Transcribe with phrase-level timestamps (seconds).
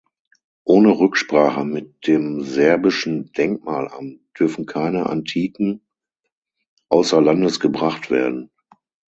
[0.63, 5.85] Ohne Rücksprache mit dem serbischen Denkmalamt dürfen keine Antiken
[6.89, 8.49] außer Landes gebracht werden.